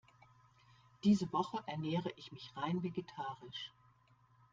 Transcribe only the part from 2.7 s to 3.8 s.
vegetarisch.